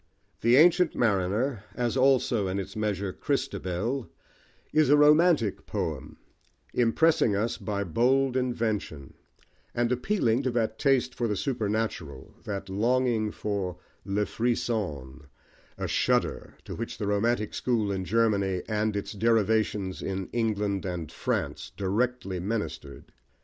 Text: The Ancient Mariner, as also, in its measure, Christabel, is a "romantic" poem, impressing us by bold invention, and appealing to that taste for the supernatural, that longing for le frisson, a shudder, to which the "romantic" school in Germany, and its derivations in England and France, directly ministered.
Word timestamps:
The 0.39 0.55
Ancient 0.55 0.95
Mariner, 0.95 1.63
as 1.75 1.95
also, 1.95 2.47
in 2.47 2.57
its 2.57 2.75
measure, 2.75 3.13
Christabel, 3.13 4.09
is 4.73 4.89
a 4.89 4.97
"romantic" 4.97 5.67
poem, 5.67 6.17
impressing 6.73 7.35
us 7.35 7.57
by 7.59 7.83
bold 7.83 8.35
invention, 8.35 9.13
and 9.75 9.91
appealing 9.91 10.41
to 10.41 10.51
that 10.53 10.79
taste 10.79 11.13
for 11.13 11.27
the 11.27 11.35
supernatural, 11.35 12.33
that 12.45 12.67
longing 12.67 13.29
for 13.31 13.77
le 14.03 14.25
frisson, 14.25 15.27
a 15.77 15.87
shudder, 15.87 16.55
to 16.65 16.73
which 16.73 16.97
the 16.97 17.05
"romantic" 17.05 17.53
school 17.53 17.91
in 17.91 18.03
Germany, 18.03 18.63
and 18.67 18.95
its 18.95 19.13
derivations 19.13 20.01
in 20.01 20.29
England 20.33 20.83
and 20.83 21.11
France, 21.11 21.71
directly 21.77 22.39
ministered. 22.39 23.11